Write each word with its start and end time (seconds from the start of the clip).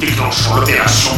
déclenchons 0.00 0.56
l'opération. 0.56 1.12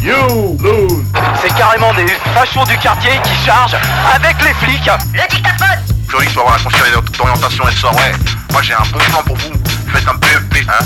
You, 0.00 0.56
Loon 0.62 1.04
C'est 1.42 1.54
carrément 1.54 1.92
des 1.94 2.06
fachos 2.32 2.64
du 2.64 2.78
quartier 2.78 3.10
qui 3.22 3.44
chargent 3.44 3.76
avec 4.14 4.36
les 4.42 4.54
flics. 4.54 4.90
Le 5.12 5.28
dictaphone 5.28 5.78
Floris 6.08 6.32
va 6.32 6.40
avoir 6.40 6.56
la 6.56 6.64
conseillère 6.64 7.02
d'orientation 7.02 7.68
et 7.68 7.72
sort, 7.72 7.94
ouais. 7.94 8.12
Moi 8.52 8.62
j'ai 8.62 8.72
un 8.72 8.82
bon 8.92 8.98
plan 8.98 9.22
pour 9.26 9.36
vous. 9.36 9.52
Faites 9.92 10.08
un 10.08 10.14
BEP, 10.14 10.64
hein. 10.68 10.84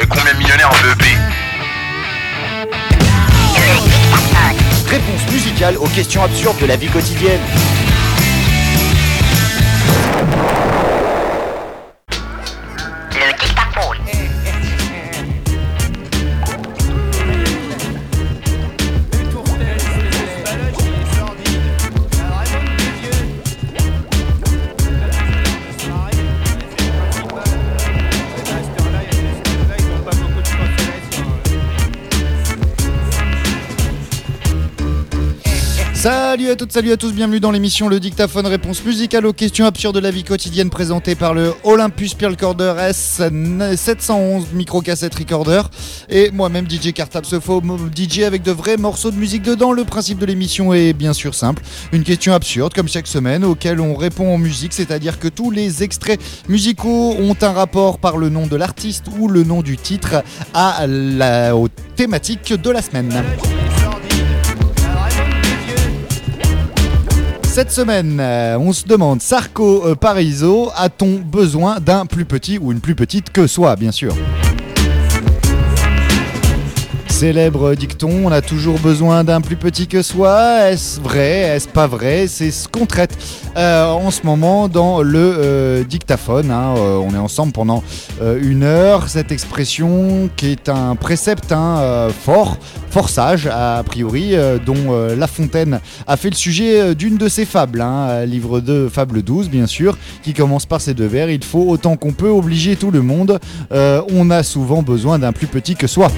Et 0.00 0.06
combien 0.06 0.32
de 0.32 0.38
millionnaires 0.38 0.70
en 0.70 0.82
BEP 0.82 1.04
Réponse 4.88 5.30
musicale 5.30 5.76
aux 5.76 5.88
questions 5.88 6.24
absurdes 6.24 6.58
de 6.60 6.66
la 6.66 6.76
vie 6.76 6.88
quotidienne. 6.88 7.40
Salut 36.08 36.48
à 36.48 36.56
toutes, 36.56 36.72
salut 36.72 36.90
à 36.92 36.96
tous, 36.96 37.12
bienvenue 37.12 37.38
dans 37.38 37.50
l'émission 37.50 37.86
Le 37.86 38.00
Dictaphone, 38.00 38.46
réponse 38.46 38.82
musicale 38.82 39.26
aux 39.26 39.34
questions 39.34 39.66
absurdes 39.66 39.94
de 39.94 40.00
la 40.00 40.10
vie 40.10 40.24
quotidienne 40.24 40.70
présentée 40.70 41.14
par 41.14 41.34
le 41.34 41.52
Olympus 41.64 42.14
Peer 42.14 42.30
Recorder 42.30 42.72
S711 42.78 44.44
micro-cassette 44.54 45.14
recorder 45.14 45.60
et 46.08 46.30
moi-même 46.30 46.64
DJ 46.66 46.94
Cartable 46.94 47.26
faux 47.26 47.62
DJ 47.94 48.20
avec 48.20 48.40
de 48.42 48.52
vrais 48.52 48.78
morceaux 48.78 49.10
de 49.10 49.16
musique 49.16 49.42
dedans. 49.42 49.70
Le 49.72 49.84
principe 49.84 50.16
de 50.16 50.24
l'émission 50.24 50.72
est 50.72 50.94
bien 50.94 51.12
sûr 51.12 51.34
simple, 51.34 51.62
une 51.92 52.04
question 52.04 52.32
absurde 52.32 52.72
comme 52.72 52.88
chaque 52.88 53.06
semaine 53.06 53.44
auquel 53.44 53.78
on 53.78 53.94
répond 53.94 54.32
en 54.32 54.38
musique, 54.38 54.72
c'est-à-dire 54.72 55.18
que 55.18 55.28
tous 55.28 55.50
les 55.50 55.82
extraits 55.82 56.18
musicaux 56.48 57.16
ont 57.18 57.36
un 57.42 57.52
rapport 57.52 57.98
par 57.98 58.16
le 58.16 58.30
nom 58.30 58.46
de 58.46 58.56
l'artiste 58.56 59.04
ou 59.18 59.28
le 59.28 59.44
nom 59.44 59.60
du 59.60 59.76
titre 59.76 60.24
à 60.54 60.86
la 60.86 61.54
aux 61.54 61.68
thématiques 61.96 62.54
de 62.54 62.70
la 62.70 62.80
semaine. 62.80 63.12
Cette 67.58 67.72
semaine, 67.72 68.20
euh, 68.20 68.56
on 68.56 68.72
se 68.72 68.86
demande, 68.86 69.20
Sarko 69.20 69.84
euh, 69.84 69.94
Pariso, 69.96 70.70
a-t-on 70.76 71.16
besoin 71.16 71.80
d'un 71.80 72.06
plus 72.06 72.24
petit 72.24 72.56
ou 72.56 72.70
une 72.70 72.78
plus 72.78 72.94
petite 72.94 73.32
que 73.32 73.48
soi, 73.48 73.74
bien 73.74 73.90
sûr? 73.90 74.14
Célèbre 77.18 77.74
dicton, 77.74 78.26
on 78.26 78.30
a 78.30 78.40
toujours 78.40 78.78
besoin 78.78 79.24
d'un 79.24 79.40
plus 79.40 79.56
petit 79.56 79.88
que 79.88 80.02
soi. 80.02 80.68
Est-ce 80.70 81.00
vrai? 81.00 81.40
Est-ce 81.56 81.66
pas 81.66 81.88
vrai? 81.88 82.28
C'est 82.28 82.52
ce 82.52 82.68
qu'on 82.68 82.86
traite 82.86 83.18
euh, 83.56 83.90
en 83.90 84.12
ce 84.12 84.20
moment 84.22 84.68
dans 84.68 85.02
le 85.02 85.18
euh, 85.18 85.82
dictaphone. 85.82 86.52
hein. 86.52 86.76
Euh, 86.76 86.94
on 86.98 87.12
est 87.14 87.18
ensemble 87.18 87.50
pendant 87.50 87.82
une 88.22 88.62
heure. 88.62 89.08
Cette 89.08 89.32
expression 89.32 90.30
qui 90.36 90.52
est 90.52 90.68
un 90.68 90.94
précepte 90.94 91.50
hein, 91.50 92.06
fort, 92.24 92.56
fort 92.88 93.08
sage 93.08 93.48
a 93.52 93.82
priori, 93.82 94.36
dont 94.64 94.96
La 95.16 95.26
Fontaine 95.26 95.80
a 96.06 96.16
fait 96.16 96.30
le 96.30 96.36
sujet 96.36 96.94
d'une 96.94 97.16
de 97.16 97.28
ses 97.28 97.46
fables. 97.46 97.80
hein, 97.80 98.26
livre 98.26 98.60
2, 98.60 98.88
fable 98.88 99.22
12 99.22 99.50
bien 99.50 99.66
sûr, 99.66 99.98
qui 100.22 100.34
commence 100.34 100.66
par 100.66 100.80
ces 100.80 100.94
deux 100.94 101.06
vers. 101.06 101.30
Il 101.30 101.42
faut 101.42 101.68
autant 101.68 101.96
qu'on 101.96 102.12
peut 102.12 102.30
obliger 102.30 102.76
tout 102.76 102.92
le 102.92 103.02
monde. 103.02 103.40
On 103.72 104.30
a 104.30 104.44
souvent 104.44 104.82
besoin 104.82 105.18
d'un 105.18 105.32
plus 105.32 105.48
petit 105.48 105.74
que 105.74 105.88
soi. 105.88 106.12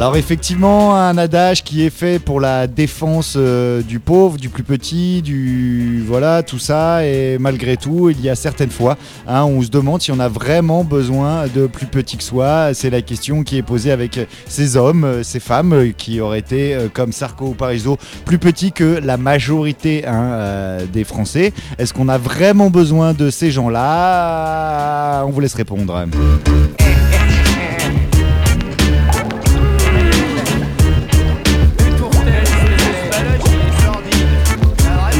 Alors 0.00 0.16
effectivement, 0.16 0.96
un 0.96 1.18
adage 1.18 1.62
qui 1.62 1.84
est 1.84 1.90
fait 1.90 2.18
pour 2.18 2.40
la 2.40 2.66
défense 2.66 3.34
euh, 3.36 3.82
du 3.82 4.00
pauvre, 4.00 4.38
du 4.38 4.48
plus 4.48 4.62
petit, 4.62 5.20
du 5.20 6.02
voilà, 6.06 6.42
tout 6.42 6.58
ça. 6.58 7.04
Et 7.04 7.36
malgré 7.38 7.76
tout, 7.76 8.08
il 8.08 8.18
y 8.18 8.30
a 8.30 8.34
certaines 8.34 8.70
fois, 8.70 8.96
hein, 9.28 9.44
on 9.44 9.60
se 9.60 9.68
demande 9.68 10.00
si 10.00 10.10
on 10.10 10.18
a 10.18 10.28
vraiment 10.28 10.84
besoin 10.84 11.48
de 11.54 11.66
plus 11.66 11.84
petit 11.84 12.16
que 12.16 12.22
soi. 12.22 12.72
C'est 12.72 12.88
la 12.88 13.02
question 13.02 13.42
qui 13.42 13.58
est 13.58 13.62
posée 13.62 13.92
avec 13.92 14.18
ces 14.46 14.78
hommes, 14.78 15.04
euh, 15.04 15.22
ces 15.22 15.38
femmes 15.38 15.74
euh, 15.74 15.90
qui 15.94 16.22
auraient 16.22 16.38
été 16.38 16.78
comme 16.94 17.12
Sarko 17.12 17.48
ou 17.48 17.54
Pariso 17.54 17.98
plus 18.24 18.38
petits 18.38 18.72
que 18.72 19.00
la 19.04 19.18
majorité 19.18 20.06
hein, 20.06 20.78
des 20.90 21.04
Français. 21.04 21.52
Est-ce 21.76 21.92
qu'on 21.92 22.08
a 22.08 22.16
vraiment 22.16 22.70
besoin 22.70 23.12
de 23.12 23.28
ces 23.28 23.50
gens-là? 23.50 25.24
On 25.26 25.30
vous 25.30 25.40
laisse 25.40 25.52
répondre. 25.52 26.06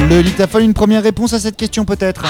Le 0.09 0.23
dictaphone, 0.23 0.63
une 0.63 0.73
première 0.73 1.03
réponse 1.03 1.33
à 1.33 1.39
cette 1.39 1.57
question 1.57 1.85
peut-être? 1.85 2.25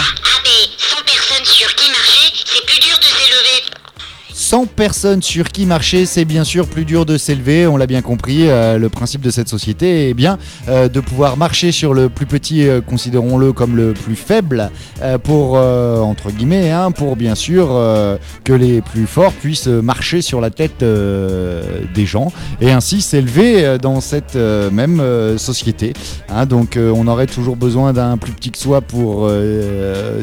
100 4.52 4.66
personnes 4.66 5.22
sur 5.22 5.48
qui 5.48 5.66
marcher, 5.66 6.06
c'est 6.06 6.26
bien 6.26 6.44
sûr 6.44 6.68
plus 6.68 6.84
dur 6.84 7.06
de 7.06 7.16
s'élever, 7.16 7.68
on 7.68 7.78
l'a 7.78 7.88
bien 7.88 8.02
compris. 8.02 8.50
euh, 8.50 8.78
le 8.78 8.90
principe 8.90 9.22
de 9.22 9.30
cette 9.30 9.48
société 9.48 10.10
est 10.10 10.14
bien 10.14 10.38
euh, 10.68 10.90
de 10.90 11.00
pouvoir 11.00 11.38
marcher 11.38 11.72
sur 11.72 11.94
le 11.94 12.10
plus 12.10 12.26
petit, 12.26 12.68
euh, 12.68 12.82
considérons-le 12.82 13.54
comme 13.54 13.78
le 13.78 13.94
plus 13.94 14.18
faible, 14.18 14.70
pour, 15.24 15.54
entre 15.56 16.32
guillemets, 16.32 16.70
hein, 16.70 16.92
pour 16.92 17.16
bien 17.16 17.34
sûr 17.34 17.68
que 18.44 18.54
les 18.54 18.82
plus 18.82 19.08
forts 19.08 19.32
puissent 19.32 19.68
marcher 19.68 20.22
sur 20.22 20.42
la 20.42 20.50
tête 20.50 20.84
des 20.84 22.06
gens 22.06 22.32
et 22.60 22.72
ainsi 22.72 23.02
s'élever 23.02 23.78
dans 23.82 24.00
cette 24.00 24.36
même 24.36 25.02
société. 25.38 25.94
hein. 26.30 26.46
donc 26.46 26.78
on 26.78 27.08
aurait 27.08 27.26
toujours 27.26 27.56
besoin 27.56 27.94
d'un 27.94 28.18
plus 28.18 28.34
petit 28.34 28.52
que 28.52 28.60
soi 28.60 28.82
pour 28.82 29.30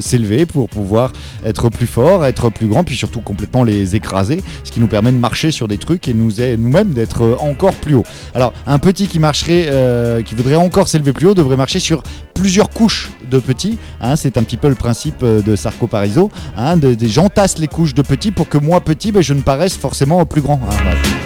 s'élever, 0.01 0.47
pour 0.47 0.69
pouvoir 0.69 1.13
être 1.45 1.71
plus 1.71 1.89
fort, 1.89 2.25
être 2.25 2.51
plus 2.51 2.69
grand, 2.69 2.85
puis 2.85 2.97
surtout 2.97 3.21
complètement 3.21 3.65
les 3.65 3.97
écraser, 3.97 4.18
ce 4.65 4.71
qui 4.73 4.81
nous 4.81 4.87
permet 4.87 5.13
de 5.13 5.17
marcher 5.19 5.51
sur 5.51 5.69
des 5.69 5.79
trucs 5.79 6.09
et 6.09 6.15
nous 6.15 6.41
est- 6.41 6.57
nous-mêmes 6.57 6.91
d'être 6.91 7.23
euh, 7.23 7.37
encore 7.41 7.75
plus 7.75 7.95
haut. 7.95 8.05
Alors 8.35 8.53
un 8.67 8.79
petit 8.79 9.07
qui 9.09 9.19
marcherait, 9.19 9.67
euh, 9.69 10.23
qui 10.23 10.35
voudrait 10.35 10.55
encore 10.57 10.89
s'élever 10.89 11.13
plus 11.13 11.27
haut, 11.29 11.35
devrait 11.35 11.57
marcher 11.57 11.79
sur 11.81 12.03
plusieurs 12.35 12.71
couches 12.71 13.11
de 13.31 13.39
petits. 13.39 13.79
hein. 14.01 14.17
c'est 14.17 14.37
un 14.39 14.43
petit 14.43 14.57
peu 14.57 14.69
le 14.69 14.75
principe 14.75 15.23
euh, 15.23 15.43
de 15.43 15.57
Sarko 15.57 15.87
Pariso. 15.87 16.31
Hein, 16.57 16.77
de, 16.77 16.95
des 16.95 17.09
gens 17.09 17.29
tassent 17.29 17.59
les 17.59 17.69
couches 17.69 17.95
de 17.95 18.03
petits 18.03 18.31
pour 18.31 18.49
que 18.49 18.59
moi 18.59 18.81
petit, 18.81 19.13
ben, 19.13 19.23
je 19.23 19.35
ne 19.35 19.41
paraisse 19.41 19.77
forcément 19.77 20.25
plus 20.27 20.41
grand. 20.41 20.61
hein. 20.71 21.18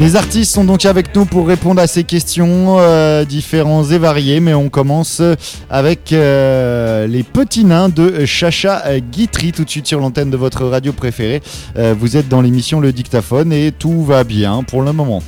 Les 0.00 0.14
artistes 0.14 0.54
sont 0.54 0.62
donc 0.62 0.84
avec 0.84 1.12
nous 1.16 1.24
pour 1.24 1.48
répondre 1.48 1.80
à 1.80 1.88
ces 1.88 2.04
questions 2.04 2.76
euh, 2.78 3.24
différents 3.24 3.82
et 3.82 3.98
variés, 3.98 4.38
mais 4.38 4.54
on 4.54 4.68
commence 4.68 5.20
avec 5.68 6.12
euh, 6.12 7.08
les 7.08 7.24
petits 7.24 7.64
nains 7.64 7.88
de 7.88 8.24
Chacha 8.24 9.00
Guitry 9.00 9.50
tout 9.50 9.64
de 9.64 9.70
suite 9.70 9.88
sur 9.88 9.98
l'antenne 9.98 10.30
de 10.30 10.36
votre 10.36 10.64
radio 10.66 10.92
préférée. 10.92 11.42
Euh, 11.76 11.96
vous 11.98 12.16
êtes 12.16 12.28
dans 12.28 12.42
l'émission 12.42 12.78
Le 12.78 12.92
Dictaphone 12.92 13.52
et 13.52 13.72
tout 13.72 14.04
va 14.04 14.22
bien 14.22 14.62
pour 14.62 14.82
le 14.82 14.92
moment. 14.92 15.20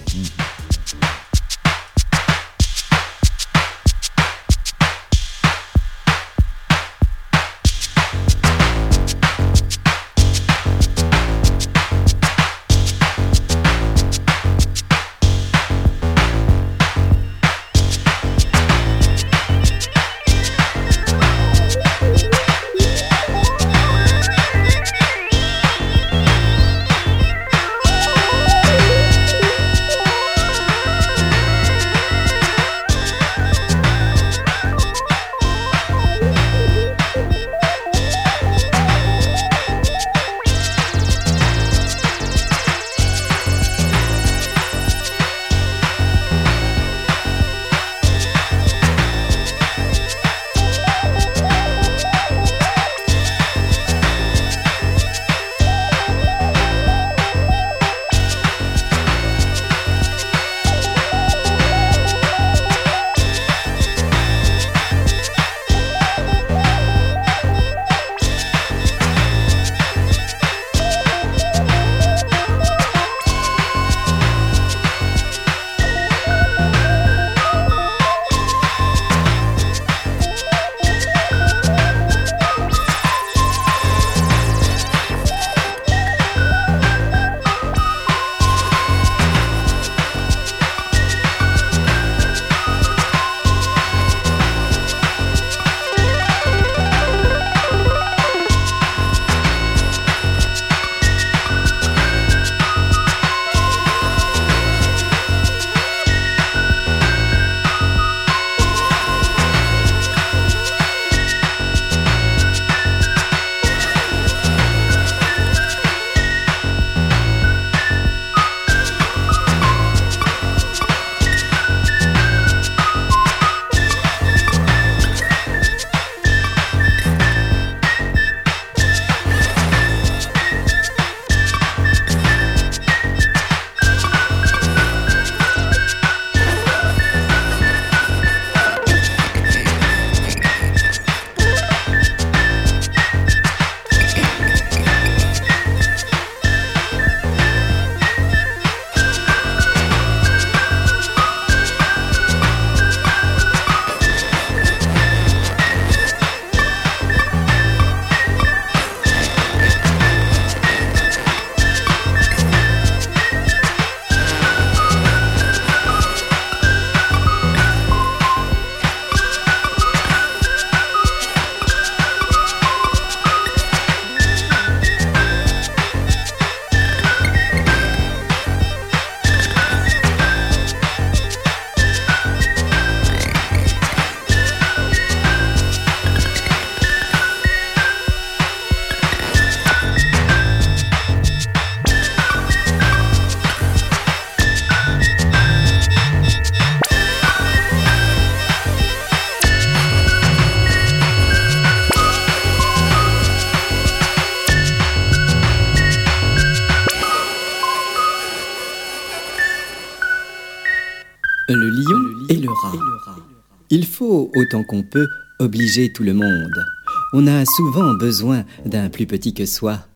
Il 213.71 213.87
faut, 213.87 214.31
autant 214.35 214.65
qu'on 214.65 214.83
peut, 214.83 215.09
obliger 215.39 215.93
tout 215.93 216.03
le 216.03 216.15
monde. 216.15 216.65
On 217.13 217.27
a 217.27 217.45
souvent 217.45 217.95
besoin 217.95 218.45
d'un 218.67 218.89
plus 218.89 219.07
petit 219.07 219.35
que 219.35 219.47
soi. 219.47 219.87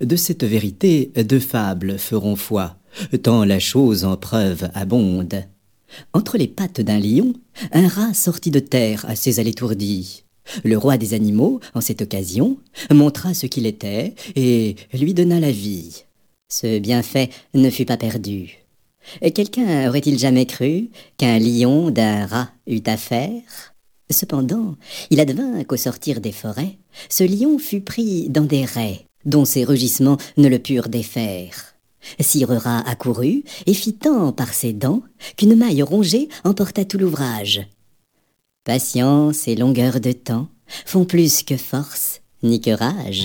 De 0.00 0.16
cette 0.16 0.44
vérité, 0.44 1.10
deux 1.16 1.40
fables 1.40 1.98
feront 1.98 2.36
foi, 2.36 2.76
tant 3.22 3.44
la 3.44 3.58
chose 3.58 4.04
en 4.04 4.16
preuve 4.16 4.70
abonde. 4.74 5.44
Entre 6.12 6.38
les 6.38 6.48
pattes 6.48 6.80
d'un 6.80 6.98
lion, 6.98 7.34
un 7.72 7.88
rat 7.88 8.14
sortit 8.14 8.50
de 8.50 8.60
terre 8.60 9.04
assez 9.08 9.38
à 9.38 9.42
l'étourdi. 9.42 10.24
Le 10.64 10.76
roi 10.76 10.96
des 10.96 11.14
animaux, 11.14 11.60
en 11.74 11.80
cette 11.80 12.02
occasion, 12.02 12.58
montra 12.92 13.34
ce 13.34 13.46
qu'il 13.46 13.66
était 13.66 14.14
et 14.34 14.76
lui 14.92 15.14
donna 15.14 15.40
la 15.40 15.52
vie. 15.52 16.04
Ce 16.48 16.78
bienfait 16.78 17.30
ne 17.54 17.70
fut 17.70 17.84
pas 17.84 17.96
perdu. 17.96 18.61
Quelqu'un 19.34 19.88
aurait-il 19.88 20.18
jamais 20.18 20.46
cru 20.46 20.90
qu'un 21.18 21.38
lion 21.38 21.90
d'un 21.90 22.26
rat 22.26 22.50
eût 22.66 22.82
affaire? 22.86 23.74
Cependant, 24.10 24.76
il 25.10 25.20
advint 25.20 25.64
qu'au 25.64 25.76
sortir 25.76 26.20
des 26.20 26.32
forêts, 26.32 26.78
ce 27.08 27.24
lion 27.24 27.58
fut 27.58 27.80
pris 27.80 28.28
dans 28.28 28.44
des 28.44 28.64
raies, 28.64 29.06
dont 29.24 29.44
ses 29.44 29.64
rugissements 29.64 30.18
ne 30.36 30.48
le 30.48 30.58
purent 30.58 30.88
défaire. 30.88 31.74
Sire 32.20 32.50
rat 32.50 32.82
accourut 32.86 33.44
et 33.66 33.74
fit 33.74 33.94
tant 33.94 34.32
par 34.32 34.52
ses 34.52 34.72
dents 34.72 35.02
qu'une 35.36 35.56
maille 35.56 35.82
rongée 35.82 36.28
emporta 36.44 36.84
tout 36.84 36.98
l'ouvrage. 36.98 37.66
Patience 38.64 39.48
et 39.48 39.56
longueur 39.56 40.00
de 40.00 40.12
temps 40.12 40.48
font 40.84 41.04
plus 41.04 41.42
que 41.42 41.56
force 41.56 42.20
ni 42.42 42.60
que 42.60 42.70
rage. 42.70 43.24